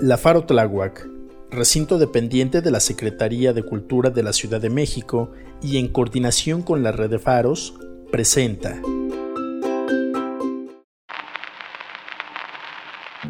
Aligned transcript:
La 0.00 0.18
Faro 0.18 0.44
Tláhuac, 0.44 1.08
recinto 1.50 1.98
dependiente 1.98 2.60
de 2.60 2.70
la 2.70 2.80
Secretaría 2.80 3.52
de 3.52 3.62
Cultura 3.62 4.10
de 4.10 4.22
la 4.22 4.32
Ciudad 4.32 4.60
de 4.60 4.68
México 4.68 5.30
y 5.62 5.78
en 5.78 5.88
coordinación 5.88 6.62
con 6.62 6.82
la 6.82 6.92
Red 6.92 7.10
de 7.10 7.18
Faros, 7.18 7.74
presenta. 8.12 8.80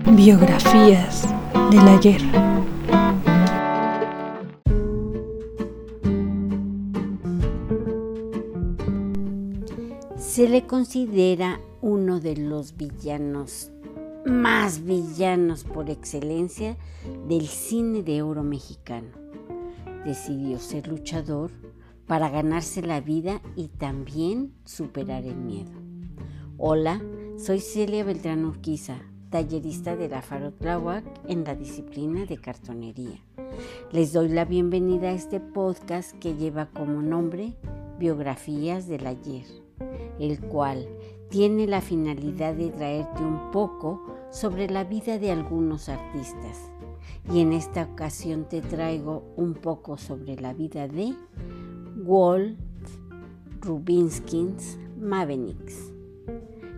Biografías 0.06 1.28
del 1.70 1.88
ayer. 1.88 2.20
Se 10.18 10.48
le 10.48 10.66
considera 10.66 11.60
uno 11.80 12.18
de 12.18 12.36
los 12.36 12.76
villanos 12.76 13.70
más 14.24 14.84
villanos 14.84 15.64
por 15.64 15.90
excelencia 15.90 16.76
del 17.28 17.46
cine 17.46 18.02
de 18.02 18.22
oro 18.22 18.42
mexicano. 18.42 19.08
Decidió 20.04 20.58
ser 20.58 20.88
luchador 20.88 21.50
para 22.06 22.30
ganarse 22.30 22.82
la 22.82 23.00
vida 23.00 23.42
y 23.54 23.68
también 23.68 24.54
superar 24.64 25.24
el 25.24 25.36
miedo. 25.36 25.72
Hola, 26.56 27.02
soy 27.36 27.60
Celia 27.60 28.04
Beltrán 28.04 28.44
Urquiza, 28.44 28.96
tallerista 29.30 29.96
de 29.96 30.08
la 30.08 30.22
Faro 30.22 30.52
Tláhuac 30.52 31.04
en 31.28 31.44
la 31.44 31.54
disciplina 31.54 32.24
de 32.24 32.38
cartonería. 32.38 33.20
Les 33.92 34.12
doy 34.12 34.28
la 34.28 34.44
bienvenida 34.44 35.08
a 35.08 35.14
este 35.14 35.40
podcast 35.40 36.12
que 36.18 36.34
lleva 36.34 36.66
como 36.66 37.02
nombre 37.02 37.56
Biografías 37.98 38.88
del 38.88 39.06
Ayer, 39.06 39.46
el 40.18 40.40
cual 40.40 40.88
tiene 41.28 41.66
la 41.66 41.80
finalidad 41.80 42.54
de 42.54 42.70
traerte 42.70 43.22
un 43.22 43.50
poco 43.50 44.13
sobre 44.34 44.68
la 44.68 44.82
vida 44.82 45.20
de 45.20 45.30
algunos 45.30 45.88
artistas. 45.88 46.58
Y 47.32 47.40
en 47.40 47.52
esta 47.52 47.84
ocasión 47.84 48.48
te 48.48 48.60
traigo 48.60 49.32
un 49.36 49.54
poco 49.54 49.96
sobre 49.96 50.36
la 50.36 50.52
vida 50.52 50.88
de 50.88 51.14
Wolf 52.04 52.58
Rubinskins 53.60 54.76
Mavenix. 54.98 55.92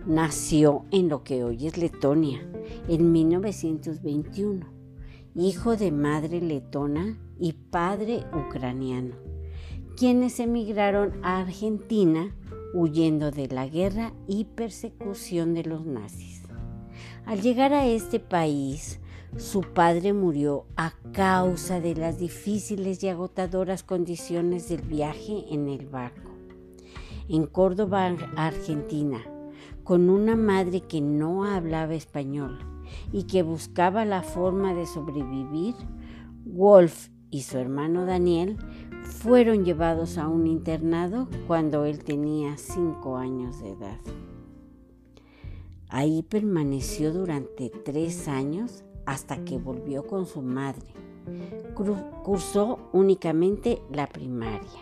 Nació 0.04 0.84
en 0.90 1.08
lo 1.08 1.24
que 1.24 1.44
hoy 1.44 1.66
es 1.66 1.78
Letonia 1.78 2.46
en 2.88 3.10
1921, 3.10 4.66
hijo 5.34 5.76
de 5.76 5.90
madre 5.90 6.42
letona 6.42 7.18
y 7.38 7.54
padre 7.54 8.24
ucraniano, 8.34 9.16
quienes 9.96 10.38
emigraron 10.40 11.14
a 11.22 11.40
Argentina 11.40 12.36
huyendo 12.74 13.30
de 13.30 13.48
la 13.48 13.66
guerra 13.66 14.12
y 14.28 14.44
persecución 14.44 15.54
de 15.54 15.64
los 15.64 15.86
nazis. 15.86 16.35
Al 17.26 17.40
llegar 17.40 17.72
a 17.72 17.84
este 17.86 18.20
país, 18.20 19.00
su 19.36 19.62
padre 19.62 20.12
murió 20.12 20.64
a 20.76 20.92
causa 21.12 21.80
de 21.80 21.96
las 21.96 22.20
difíciles 22.20 23.02
y 23.02 23.08
agotadoras 23.08 23.82
condiciones 23.82 24.68
del 24.68 24.82
viaje 24.82 25.44
en 25.50 25.68
el 25.68 25.86
barco. 25.86 26.30
En 27.28 27.46
Córdoba, 27.46 28.14
Argentina, 28.36 29.18
con 29.82 30.08
una 30.08 30.36
madre 30.36 30.82
que 30.82 31.00
no 31.00 31.44
hablaba 31.44 31.94
español 31.94 32.60
y 33.12 33.24
que 33.24 33.42
buscaba 33.42 34.04
la 34.04 34.22
forma 34.22 34.72
de 34.72 34.86
sobrevivir, 34.86 35.74
Wolf 36.44 37.08
y 37.30 37.42
su 37.42 37.58
hermano 37.58 38.06
Daniel 38.06 38.56
fueron 39.02 39.64
llevados 39.64 40.16
a 40.16 40.28
un 40.28 40.46
internado 40.46 41.26
cuando 41.48 41.86
él 41.86 42.04
tenía 42.04 42.56
cinco 42.56 43.16
años 43.16 43.60
de 43.60 43.70
edad. 43.72 43.98
Ahí 45.88 46.22
permaneció 46.22 47.12
durante 47.12 47.70
tres 47.70 48.28
años 48.28 48.84
hasta 49.04 49.44
que 49.44 49.58
volvió 49.58 50.06
con 50.06 50.26
su 50.26 50.42
madre. 50.42 50.86
Cursó 52.24 52.78
únicamente 52.92 53.80
la 53.90 54.06
primaria. 54.08 54.80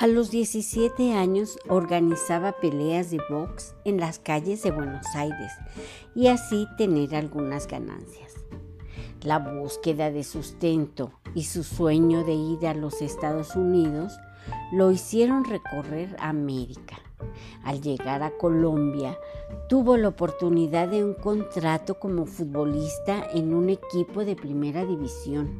A 0.00 0.06
los 0.06 0.30
17 0.30 1.14
años 1.14 1.58
organizaba 1.68 2.52
peleas 2.52 3.10
de 3.10 3.18
box 3.28 3.74
en 3.84 3.98
las 3.98 4.20
calles 4.20 4.62
de 4.62 4.70
Buenos 4.70 5.06
Aires 5.16 5.52
y 6.14 6.28
así 6.28 6.68
tener 6.76 7.16
algunas 7.16 7.66
ganancias. 7.66 8.34
La 9.22 9.40
búsqueda 9.40 10.12
de 10.12 10.22
sustento 10.22 11.10
y 11.34 11.44
su 11.44 11.64
sueño 11.64 12.22
de 12.24 12.34
ir 12.34 12.68
a 12.68 12.74
los 12.74 13.02
Estados 13.02 13.56
Unidos 13.56 14.16
lo 14.72 14.90
hicieron 14.90 15.44
recorrer 15.44 16.16
América. 16.18 16.98
Al 17.64 17.80
llegar 17.80 18.22
a 18.22 18.30
Colombia, 18.30 19.18
tuvo 19.68 19.96
la 19.96 20.08
oportunidad 20.08 20.88
de 20.88 21.04
un 21.04 21.14
contrato 21.14 21.98
como 21.98 22.26
futbolista 22.26 23.26
en 23.32 23.54
un 23.54 23.70
equipo 23.70 24.24
de 24.24 24.36
primera 24.36 24.84
división, 24.84 25.58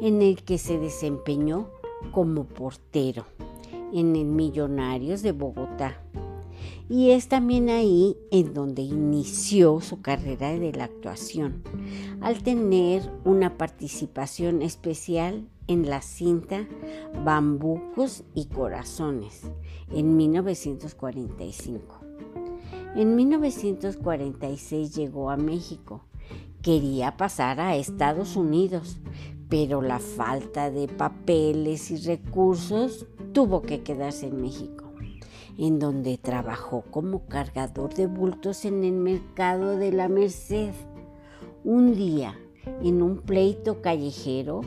en 0.00 0.22
el 0.22 0.42
que 0.42 0.58
se 0.58 0.78
desempeñó 0.78 1.68
como 2.12 2.44
portero 2.44 3.24
en 3.92 4.16
el 4.16 4.26
Millonarios 4.26 5.22
de 5.22 5.32
Bogotá. 5.32 6.00
Y 6.88 7.10
es 7.10 7.28
también 7.28 7.70
ahí 7.70 8.16
en 8.32 8.52
donde 8.52 8.82
inició 8.82 9.80
su 9.80 10.02
carrera 10.02 10.50
de 10.50 10.72
la 10.72 10.84
actuación, 10.84 11.62
al 12.20 12.42
tener 12.42 13.08
una 13.24 13.56
participación 13.56 14.60
especial 14.60 15.46
en 15.70 15.88
la 15.88 16.02
cinta 16.02 16.66
Bambucos 17.24 18.24
y 18.34 18.46
Corazones 18.46 19.42
en 19.92 20.16
1945. 20.16 22.00
En 22.96 23.14
1946 23.14 24.96
llegó 24.96 25.30
a 25.30 25.36
México. 25.36 26.02
Quería 26.60 27.16
pasar 27.16 27.60
a 27.60 27.76
Estados 27.76 28.34
Unidos, 28.34 28.98
pero 29.48 29.80
la 29.80 30.00
falta 30.00 30.72
de 30.72 30.88
papeles 30.88 31.92
y 31.92 31.98
recursos 31.98 33.06
tuvo 33.32 33.62
que 33.62 33.84
quedarse 33.84 34.26
en 34.26 34.42
México, 34.42 34.90
en 35.56 35.78
donde 35.78 36.18
trabajó 36.18 36.82
como 36.90 37.26
cargador 37.26 37.94
de 37.94 38.08
bultos 38.08 38.64
en 38.64 38.82
el 38.82 38.94
mercado 38.94 39.76
de 39.76 39.92
la 39.92 40.08
Merced. 40.08 40.72
Un 41.62 41.94
día, 41.94 42.36
en 42.82 43.02
un 43.02 43.18
pleito 43.18 43.80
callejero, 43.80 44.62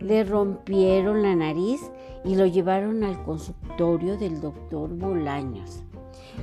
le 0.00 0.24
rompieron 0.24 1.22
la 1.22 1.34
nariz 1.34 1.80
y 2.24 2.36
lo 2.36 2.46
llevaron 2.46 3.04
al 3.04 3.22
consultorio 3.24 4.16
del 4.16 4.40
doctor 4.40 4.96
Bolaños. 4.96 5.82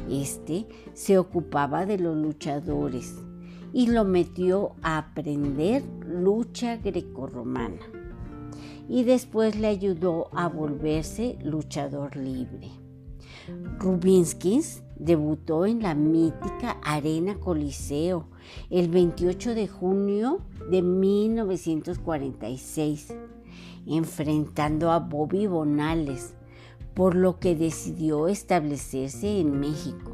Este 0.09 0.67
se 0.93 1.17
ocupaba 1.17 1.85
de 1.85 1.97
los 1.97 2.17
luchadores 2.17 3.15
y 3.73 3.87
lo 3.87 4.05
metió 4.05 4.75
a 4.81 4.97
aprender 4.97 5.83
lucha 6.05 6.77
grecorromana. 6.77 7.81
Y 8.87 9.03
después 9.03 9.57
le 9.57 9.67
ayudó 9.67 10.29
a 10.33 10.47
volverse 10.47 11.37
luchador 11.43 12.15
libre. 12.15 12.69
Rubinskis 13.79 14.83
debutó 14.95 15.65
en 15.65 15.81
la 15.81 15.95
mítica 15.95 16.77
Arena 16.83 17.35
Coliseo 17.35 18.27
el 18.69 18.89
28 18.89 19.55
de 19.55 19.67
junio 19.67 20.41
de 20.69 20.81
1946 20.81 23.13
enfrentando 23.87 24.91
a 24.91 24.99
Bobby 24.99 25.47
Bonales, 25.47 26.35
por 26.93 27.15
lo 27.15 27.39
que 27.39 27.55
decidió 27.55 28.27
establecerse 28.27 29.39
en 29.39 29.59
México. 29.59 30.13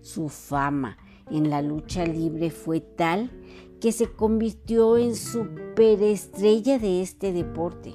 Su 0.00 0.28
fama 0.28 0.98
en 1.30 1.50
la 1.50 1.62
lucha 1.62 2.04
libre 2.04 2.50
fue 2.50 2.80
tal 2.80 3.30
que 3.80 3.92
se 3.92 4.10
convirtió 4.10 4.98
en 4.98 5.14
superestrella 5.14 6.78
de 6.78 7.02
este 7.02 7.32
deporte. 7.32 7.94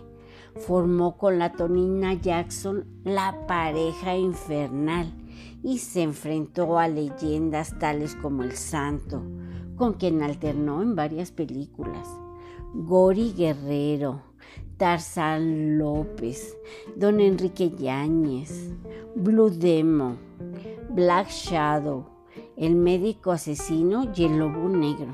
Formó 0.56 1.18
con 1.18 1.40
la 1.40 1.52
Tonina 1.54 2.14
Jackson 2.14 2.86
la 3.04 3.48
pareja 3.48 4.16
infernal 4.16 5.14
y 5.64 5.80
se 5.80 6.02
enfrentó 6.02 6.80
a 6.80 6.88
leyendas 6.88 7.78
tales 7.80 8.16
como 8.16 8.44
El 8.44 8.54
Santo, 8.54 9.24
con 9.76 9.94
quien 9.94 10.22
alternó 10.22 10.82
en 10.82 10.96
varias 10.96 11.32
películas. 11.32 12.08
Gori 12.74 13.34
Guerrero, 13.34 14.22
Tarzán 14.80 15.78
López, 15.78 16.58
Don 16.96 17.20
Enrique 17.20 17.70
Yáñez, 17.70 18.72
Blue 19.14 19.50
Demo, 19.50 20.16
Black 20.90 21.28
Shadow, 21.28 22.06
El 22.56 22.76
médico 22.76 23.34
asesino 23.34 24.10
y 24.16 24.24
el 24.24 24.40
lobo 24.40 24.70
negro. 24.70 25.14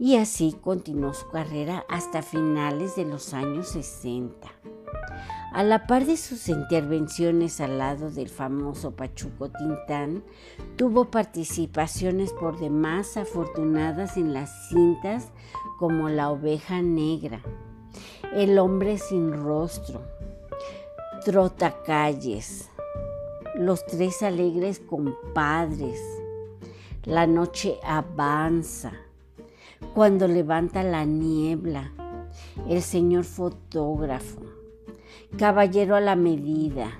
Y 0.00 0.16
así 0.16 0.56
continuó 0.60 1.14
su 1.14 1.28
carrera 1.28 1.86
hasta 1.88 2.22
finales 2.22 2.96
de 2.96 3.04
los 3.04 3.32
años 3.34 3.68
60. 3.68 4.48
A 5.52 5.62
la 5.62 5.86
par 5.86 6.04
de 6.04 6.16
sus 6.16 6.48
intervenciones 6.48 7.60
al 7.60 7.78
lado 7.78 8.10
del 8.10 8.30
famoso 8.30 8.96
Pachuco 8.96 9.48
Tintán, 9.50 10.24
tuvo 10.76 11.08
participaciones 11.08 12.32
por 12.32 12.58
demás 12.58 13.16
afortunadas 13.16 14.16
en 14.16 14.32
las 14.32 14.68
cintas 14.70 15.30
como 15.78 16.08
La 16.08 16.30
oveja 16.30 16.82
negra, 16.82 17.42
el 18.34 18.58
hombre 18.58 18.98
sin 18.98 19.32
rostro, 19.32 20.00
Trotacalles, 21.24 22.68
Los 23.54 23.86
tres 23.86 24.22
alegres 24.22 24.80
compadres, 24.80 26.00
La 27.04 27.26
noche 27.26 27.78
avanza. 27.84 28.92
Cuando 29.94 30.26
levanta 30.26 30.82
la 30.82 31.04
niebla. 31.04 31.92
El 32.68 32.82
señor 32.82 33.24
fotógrafo. 33.24 34.40
Caballero 35.36 35.96
a 35.96 36.00
la 36.00 36.16
medida. 36.16 36.92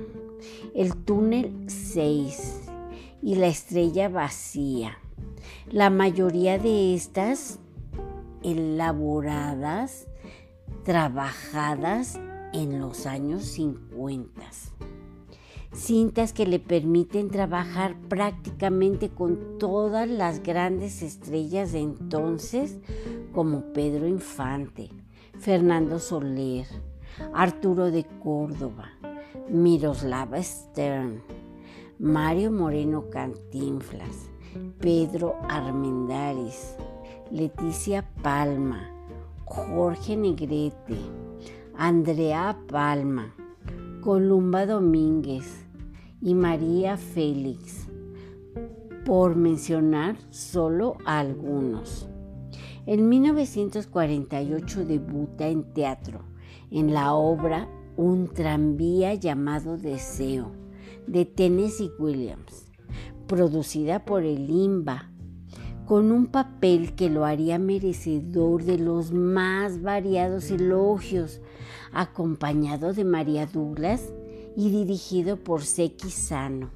El 0.75 0.97
túnel 0.97 1.65
6 1.69 2.63
y 3.23 3.37
la 3.37 3.47
estrella 3.47 4.09
vacía. 4.09 4.99
La 5.71 5.91
mayoría 5.91 6.59
de 6.59 6.95
estas 6.95 7.59
elaboradas, 8.43 10.07
trabajadas 10.85 12.19
en 12.53 12.81
los 12.81 13.07
años 13.07 13.45
50. 13.45 14.43
Cintas 15.75 16.35
que 16.35 16.47
le 16.47 16.59
permiten 16.59 17.31
trabajar 17.31 17.97
prácticamente 18.09 19.09
con 19.09 19.59
todas 19.59 20.07
las 20.07 20.43
grandes 20.43 21.01
estrellas 21.01 21.73
de 21.73 21.81
entonces, 21.81 22.79
como 23.33 23.73
Pedro 23.73 24.07
Infante, 24.07 24.91
Fernando 25.39 25.99
Soler, 25.99 26.67
Arturo 27.33 27.91
de 27.91 28.05
Córdoba, 28.23 28.91
Miroslava 29.49 30.43
Stern, 30.43 31.23
Mario 31.99 32.53
Moreno 32.53 33.09
Cantinflas, 33.09 34.29
Pedro 34.79 35.37
Armendáriz, 35.49 36.77
Leticia 37.31 38.07
Palma, 38.23 38.92
Jorge 39.55 40.17
Negrete, 40.17 40.97
Andrea 41.77 42.59
Palma, 42.69 43.35
Columba 44.01 44.65
Domínguez 44.65 45.67
y 46.23 46.35
María 46.35 46.97
Félix, 46.97 47.87
por 49.05 49.37
mencionar 49.37 50.17
solo 50.31 50.97
algunos. 51.05 52.09
En 52.87 53.11
1948 53.11 54.87
debuta 54.87 55.47
en 55.49 55.75
teatro 55.75 56.25
en 56.71 56.95
la 56.95 57.13
obra 57.13 57.69
Un 57.97 58.29
tranvía 58.29 59.13
llamado 59.13 59.77
Deseo 59.77 60.51
de 61.07 61.27
Tennessee 61.27 61.91
Williams, 61.99 62.73
producida 63.27 64.07
por 64.07 64.23
el 64.23 64.49
IMBA, 64.49 65.12
con 65.93 66.11
un 66.11 66.25
papel 66.25 66.95
que 66.95 67.11
lo 67.11 67.27
haría 67.27 67.59
merecedor 67.59 68.65
de 68.65 68.79
los 68.79 69.13
más 69.13 69.83
variados 69.83 70.51
elogios, 70.51 71.43
acompañado 71.93 72.95
de 72.95 73.05
María 73.05 73.45
Douglas 73.45 74.11
y 74.57 74.71
dirigido 74.71 75.37
por 75.37 75.65
Seki 75.65 76.09
Sano, 76.09 76.71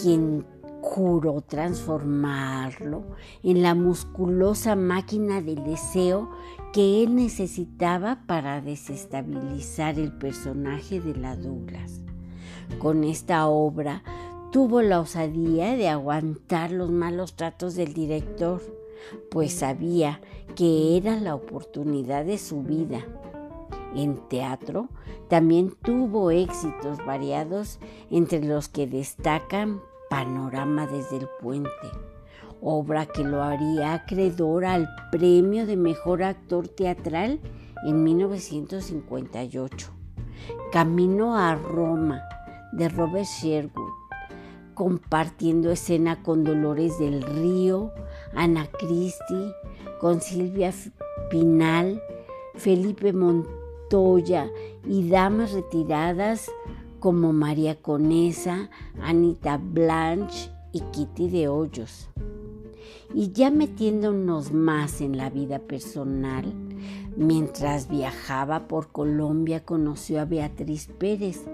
quien 0.00 0.46
juró 0.80 1.42
transformarlo 1.42 3.04
en 3.42 3.60
la 3.60 3.74
musculosa 3.74 4.74
máquina 4.74 5.42
del 5.42 5.62
deseo 5.62 6.30
que 6.72 7.02
él 7.02 7.16
necesitaba 7.16 8.24
para 8.26 8.62
desestabilizar 8.62 9.98
el 9.98 10.12
personaje 10.12 10.98
de 10.98 11.14
la 11.14 11.36
Douglas. 11.36 12.00
Con 12.78 13.04
esta 13.04 13.46
obra 13.48 14.02
tuvo 14.54 14.82
la 14.82 15.00
osadía 15.00 15.74
de 15.74 15.88
aguantar 15.88 16.70
los 16.70 16.88
malos 16.88 17.34
tratos 17.34 17.74
del 17.74 17.92
director, 17.92 18.62
pues 19.28 19.52
sabía 19.52 20.20
que 20.54 20.96
era 20.96 21.18
la 21.18 21.34
oportunidad 21.34 22.24
de 22.24 22.38
su 22.38 22.62
vida. 22.62 23.04
En 23.96 24.16
teatro 24.28 24.90
también 25.26 25.74
tuvo 25.82 26.30
éxitos 26.30 27.04
variados 27.04 27.80
entre 28.12 28.44
los 28.44 28.68
que 28.68 28.86
destacan 28.86 29.80
Panorama 30.08 30.86
desde 30.86 31.16
el 31.16 31.28
puente, 31.42 31.88
obra 32.62 33.06
que 33.06 33.24
lo 33.24 33.42
haría 33.42 33.92
acreedor 33.94 34.66
al 34.66 34.88
premio 35.10 35.66
de 35.66 35.76
mejor 35.76 36.22
actor 36.22 36.68
teatral 36.68 37.40
en 37.84 38.04
1958. 38.04 39.90
Camino 40.70 41.36
a 41.36 41.56
Roma 41.56 42.22
de 42.70 42.88
Robert 42.88 43.26
Sherwood, 43.26 43.83
compartiendo 44.74 45.70
escena 45.70 46.22
con 46.22 46.44
Dolores 46.44 46.98
del 46.98 47.22
Río, 47.22 47.92
Ana 48.34 48.68
Christie, 48.78 49.54
con 50.00 50.20
Silvia 50.20 50.72
Pinal, 51.30 52.02
Felipe 52.54 53.12
Montoya 53.12 54.50
y 54.86 55.08
damas 55.08 55.52
retiradas 55.52 56.50
como 57.00 57.32
María 57.32 57.80
Conesa, 57.80 58.70
Anita 59.00 59.58
Blanche 59.58 60.50
y 60.72 60.80
Kitty 60.80 61.28
de 61.28 61.48
Hoyos. 61.48 62.08
Y 63.12 63.30
ya 63.32 63.50
metiéndonos 63.50 64.52
más 64.52 65.00
en 65.00 65.16
la 65.16 65.30
vida 65.30 65.58
personal, 65.58 66.52
mientras 67.16 67.88
viajaba 67.88 68.66
por 68.66 68.90
Colombia 68.90 69.64
conoció 69.64 70.20
a 70.20 70.24
Beatriz 70.24 70.88
Pérez, 70.98 71.44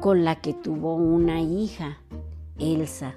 con 0.00 0.24
la 0.24 0.40
que 0.40 0.54
tuvo 0.54 0.94
una 0.94 1.40
hija, 1.40 1.98
Elsa. 2.58 3.14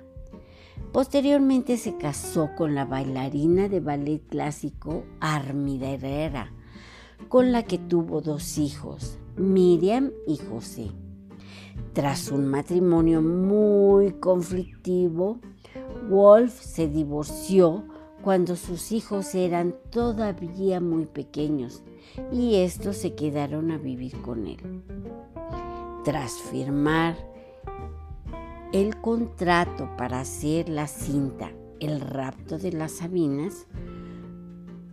Posteriormente 0.92 1.78
se 1.78 1.98
casó 1.98 2.50
con 2.58 2.76
la 2.76 2.86
bailarina 2.86 3.70
de 3.70 3.80
ballet 3.80 4.22
clásico 4.28 5.04
Armida 5.20 5.90
Herrera, 5.90 6.54
con 7.30 7.52
la 7.52 7.64
que 7.64 7.78
tuvo 7.78 8.22
dos 8.22 8.58
hijos, 8.58 9.18
Miriam 9.38 10.12
y 10.28 10.38
José. 10.38 10.92
Tras 11.94 12.32
un 12.32 12.48
matrimonio 12.48 13.22
muy 13.22 14.14
conflictivo, 14.14 15.40
Wolf 16.10 16.54
se 16.60 16.88
divorció 16.88 17.86
cuando 18.22 18.56
sus 18.56 18.92
hijos 18.92 19.34
eran 19.36 19.76
todavía 19.90 20.80
muy 20.80 21.06
pequeños 21.06 21.84
y 22.32 22.56
estos 22.56 22.98
se 22.98 23.16
quedaron 23.16 23.72
a 23.72 23.78
vivir 23.78 24.22
con 24.22 24.48
él. 24.48 24.84
Tras 26.04 26.34
firmar 26.34 27.16
el 28.74 28.96
contrato 29.02 29.90
para 29.98 30.22
hacer 30.22 30.70
la 30.70 30.88
cinta 30.88 31.52
El 31.82 32.00
rapto 32.00 32.58
de 32.58 32.72
las 32.72 32.94
Sabinas, 32.94 33.68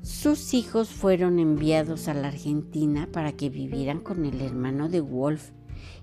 sus 0.02 0.52
hijos 0.52 0.88
fueron 0.88 1.38
enviados 1.38 2.08
a 2.08 2.14
la 2.14 2.28
Argentina 2.28 3.08
para 3.12 3.32
que 3.32 3.50
vivieran 3.50 4.00
con 4.00 4.24
el 4.24 4.40
hermano 4.40 4.88
de 4.88 5.00
Wolf 5.00 5.50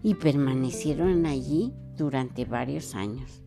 y 0.04 0.14
permanecieron 0.16 1.26
allí 1.26 1.74
durante 1.98 2.46
varios 2.46 2.96
años. 2.96 3.42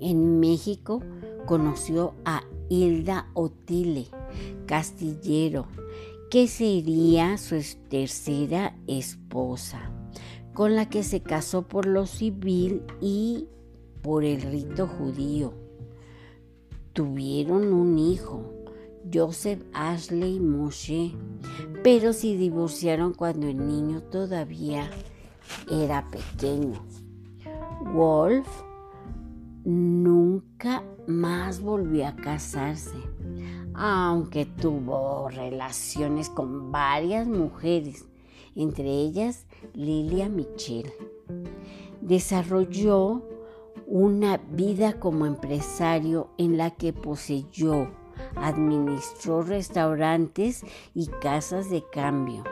En 0.00 0.40
México 0.40 1.02
conoció 1.46 2.14
a 2.24 2.42
Hilda 2.68 3.28
Otile 3.34 4.06
Castillero, 4.66 5.66
que 6.30 6.48
sería 6.48 7.36
su 7.38 7.62
tercera 7.88 8.74
esposa 8.86 9.91
con 10.54 10.76
la 10.76 10.88
que 10.88 11.02
se 11.02 11.20
casó 11.22 11.62
por 11.62 11.86
lo 11.86 12.06
civil 12.06 12.82
y 13.00 13.48
por 14.02 14.24
el 14.24 14.42
rito 14.42 14.86
judío. 14.86 15.54
Tuvieron 16.92 17.72
un 17.72 17.98
hijo, 17.98 18.52
Joseph 19.12 19.62
Ashley 19.72 20.40
Moshe, 20.40 21.14
pero 21.82 22.12
se 22.12 22.36
divorciaron 22.36 23.14
cuando 23.14 23.48
el 23.48 23.66
niño 23.66 24.02
todavía 24.02 24.90
era 25.70 26.08
pequeño. 26.10 26.84
Wolf 27.94 28.46
nunca 29.64 30.82
más 31.06 31.60
volvió 31.60 32.06
a 32.06 32.16
casarse, 32.16 32.96
aunque 33.74 34.44
tuvo 34.44 35.28
relaciones 35.30 36.28
con 36.28 36.70
varias 36.70 37.26
mujeres 37.26 38.04
entre 38.56 38.90
ellas 38.90 39.46
Lilia 39.74 40.28
Michel. 40.28 40.92
Desarrolló 42.00 43.22
una 43.86 44.38
vida 44.38 44.98
como 44.98 45.26
empresario 45.26 46.30
en 46.38 46.56
la 46.56 46.70
que 46.70 46.92
poseyó, 46.92 47.88
administró 48.36 49.42
restaurantes 49.42 50.64
y 50.94 51.06
casas 51.20 51.70
de 51.70 51.84
cambio. 51.92 52.44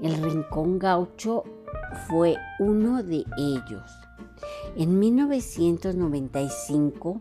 El 0.00 0.22
Rincón 0.22 0.78
Gaucho 0.78 1.44
fue 2.08 2.36
uno 2.58 3.02
de 3.02 3.24
ellos. 3.36 3.90
En 4.76 4.98
1995 4.98 7.20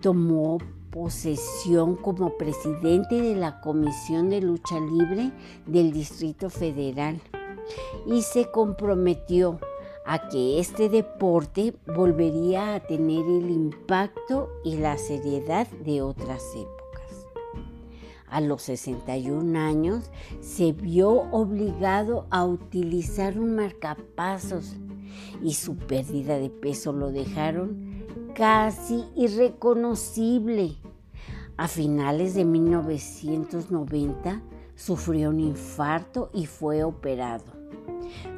tomó 0.00 0.58
posesión 0.90 1.96
como 1.96 2.36
presidente 2.36 3.20
de 3.20 3.34
la 3.34 3.60
Comisión 3.60 4.28
de 4.28 4.42
Lucha 4.42 4.78
Libre 4.78 5.32
del 5.66 5.90
Distrito 5.92 6.50
Federal 6.50 7.20
y 8.06 8.22
se 8.22 8.50
comprometió 8.50 9.58
a 10.04 10.28
que 10.28 10.58
este 10.58 10.88
deporte 10.88 11.74
volvería 11.86 12.74
a 12.74 12.80
tener 12.80 13.24
el 13.24 13.50
impacto 13.50 14.50
y 14.64 14.76
la 14.76 14.98
seriedad 14.98 15.68
de 15.84 16.02
otras 16.02 16.42
épocas. 16.54 17.26
A 18.26 18.40
los 18.40 18.62
61 18.62 19.58
años 19.58 20.10
se 20.40 20.72
vio 20.72 21.10
obligado 21.30 22.26
a 22.30 22.44
utilizar 22.44 23.38
un 23.38 23.54
marcapasos 23.54 24.74
y 25.42 25.54
su 25.54 25.76
pérdida 25.76 26.38
de 26.38 26.48
peso 26.48 26.92
lo 26.92 27.12
dejaron 27.12 27.92
casi 28.34 29.04
irreconocible. 29.16 30.76
A 31.58 31.68
finales 31.68 32.34
de 32.34 32.44
1990 32.44 34.42
sufrió 34.74 35.30
un 35.30 35.40
infarto 35.40 36.30
y 36.32 36.46
fue 36.46 36.84
operado. 36.84 37.44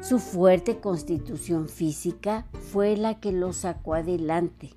Su 0.01 0.19
fuerte 0.19 0.79
constitución 0.79 1.67
física 1.67 2.47
fue 2.71 2.97
la 2.97 3.19
que 3.19 3.31
lo 3.31 3.53
sacó 3.53 3.95
adelante, 3.95 4.71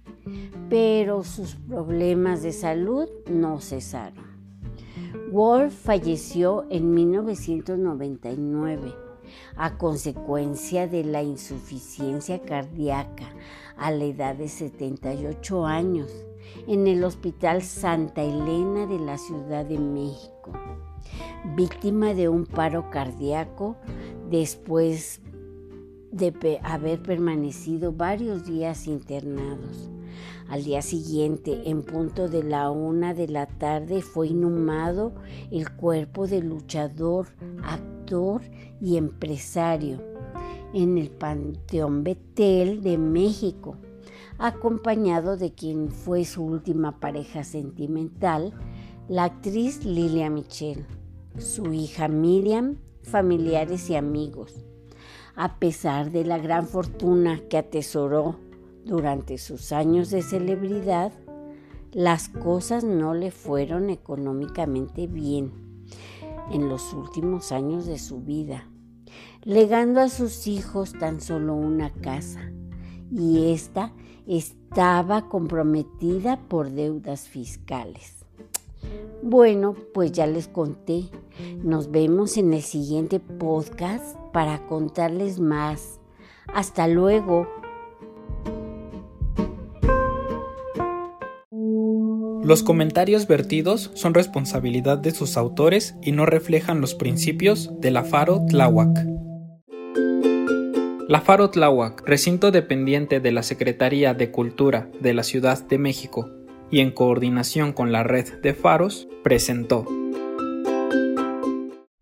pero 0.68 1.24
sus 1.24 1.54
problemas 1.54 2.42
de 2.42 2.52
salud 2.52 3.08
no 3.30 3.60
cesaron. 3.60 4.26
Wolf 5.30 5.74
falleció 5.74 6.66
en 6.70 6.94
1999 6.94 8.94
a 9.56 9.76
consecuencia 9.76 10.88
de 10.88 11.04
la 11.04 11.22
insuficiencia 11.22 12.40
cardíaca 12.40 13.26
a 13.76 13.90
la 13.90 14.04
edad 14.04 14.34
de 14.34 14.48
78 14.48 15.66
años 15.66 16.10
en 16.66 16.86
el 16.86 17.04
Hospital 17.04 17.62
Santa 17.62 18.22
Elena 18.22 18.86
de 18.86 18.98
la 18.98 19.18
Ciudad 19.18 19.64
de 19.64 19.78
México, 19.78 20.52
víctima 21.56 22.14
de 22.14 22.28
un 22.28 22.46
paro 22.46 22.90
cardíaco 22.90 23.76
después 24.30 25.20
de 26.10 26.60
haber 26.62 27.02
permanecido 27.02 27.92
varios 27.92 28.46
días 28.46 28.86
internados. 28.86 29.90
Al 30.48 30.64
día 30.64 30.80
siguiente, 30.80 31.68
en 31.68 31.82
punto 31.82 32.28
de 32.28 32.42
la 32.42 32.70
una 32.70 33.12
de 33.12 33.28
la 33.28 33.46
tarde, 33.46 34.00
fue 34.00 34.28
inhumado 34.28 35.12
el 35.50 35.70
cuerpo 35.70 36.26
del 36.26 36.48
luchador, 36.48 37.26
actor 37.62 38.40
y 38.80 38.96
empresario 38.96 40.00
en 40.72 40.96
el 40.96 41.10
Panteón 41.10 42.02
Betel 42.02 42.82
de 42.82 42.96
México, 42.96 43.76
acompañado 44.38 45.36
de 45.36 45.52
quien 45.52 45.90
fue 45.90 46.24
su 46.24 46.44
última 46.44 46.98
pareja 46.98 47.44
sentimental, 47.44 48.54
la 49.08 49.24
actriz 49.24 49.84
Lilia 49.84 50.30
Michelle, 50.30 50.86
su 51.40 51.72
hija 51.72 52.08
Miriam, 52.08 52.76
familiares 53.02 53.90
y 53.90 53.96
amigos. 53.96 54.64
A 55.36 55.58
pesar 55.58 56.10
de 56.10 56.24
la 56.24 56.38
gran 56.38 56.66
fortuna 56.66 57.40
que 57.48 57.58
atesoró 57.58 58.36
durante 58.84 59.38
sus 59.38 59.72
años 59.72 60.10
de 60.10 60.22
celebridad, 60.22 61.12
las 61.92 62.28
cosas 62.28 62.84
no 62.84 63.14
le 63.14 63.30
fueron 63.30 63.88
económicamente 63.88 65.06
bien 65.06 65.52
en 66.50 66.68
los 66.68 66.92
últimos 66.92 67.52
años 67.52 67.86
de 67.86 67.98
su 67.98 68.20
vida, 68.20 68.68
legando 69.42 70.00
a 70.00 70.08
sus 70.08 70.46
hijos 70.46 70.92
tan 70.92 71.20
solo 71.20 71.54
una 71.54 71.92
casa, 71.92 72.50
y 73.10 73.52
esta 73.52 73.94
estaba 74.26 75.28
comprometida 75.28 76.38
por 76.48 76.70
deudas 76.70 77.28
fiscales. 77.28 78.17
Bueno, 79.22 79.74
pues 79.92 80.12
ya 80.12 80.26
les 80.26 80.48
conté. 80.48 81.10
Nos 81.62 81.90
vemos 81.90 82.36
en 82.36 82.54
el 82.54 82.62
siguiente 82.62 83.20
podcast 83.20 84.16
para 84.32 84.66
contarles 84.66 85.40
más. 85.40 86.00
Hasta 86.46 86.88
luego. 86.88 87.46
Los 92.42 92.62
comentarios 92.62 93.26
vertidos 93.26 93.90
son 93.94 94.14
responsabilidad 94.14 94.96
de 94.96 95.10
sus 95.10 95.36
autores 95.36 95.96
y 96.00 96.12
no 96.12 96.24
reflejan 96.24 96.80
los 96.80 96.94
principios 96.94 97.70
de 97.80 97.90
la 97.90 98.04
Faro 98.04 98.46
Tláhuac. 98.48 99.04
La 101.08 101.20
Faro 101.20 101.50
Tláhuac, 101.50 102.06
recinto 102.06 102.50
dependiente 102.50 103.20
de 103.20 103.32
la 103.32 103.42
Secretaría 103.42 104.14
de 104.14 104.30
Cultura 104.30 104.90
de 105.00 105.12
la 105.12 105.24
Ciudad 105.24 105.66
de 105.66 105.78
México 105.78 106.37
y 106.70 106.80
en 106.80 106.90
coordinación 106.90 107.72
con 107.72 107.92
la 107.92 108.02
red 108.02 108.26
de 108.42 108.54
faros, 108.54 109.08
presentó. 109.22 109.84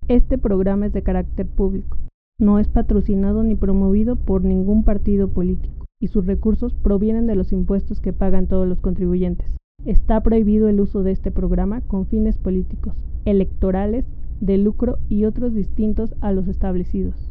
Este 0.08 0.38
programa 0.38 0.86
es 0.86 0.92
de 0.92 1.02
carácter 1.02 1.46
público. 1.46 1.98
No 2.38 2.58
es 2.58 2.68
patrocinado 2.68 3.42
ni 3.42 3.54
promovido 3.54 4.16
por 4.16 4.44
ningún 4.44 4.84
partido 4.84 5.28
político 5.28 5.86
y 6.00 6.08
sus 6.08 6.26
recursos 6.26 6.74
provienen 6.74 7.26
de 7.26 7.34
los 7.34 7.52
impuestos 7.52 8.00
que 8.00 8.12
pagan 8.12 8.46
todos 8.46 8.68
los 8.68 8.80
contribuyentes. 8.80 9.48
Está 9.84 10.22
prohibido 10.22 10.68
el 10.68 10.80
uso 10.80 11.02
de 11.02 11.12
este 11.12 11.30
programa 11.30 11.80
con 11.80 12.06
fines 12.06 12.38
políticos, 12.38 12.94
electorales, 13.24 14.04
de 14.40 14.58
lucro 14.58 14.98
y 15.08 15.24
otros 15.24 15.54
distintos 15.54 16.14
a 16.20 16.32
los 16.32 16.48
establecidos. 16.48 17.30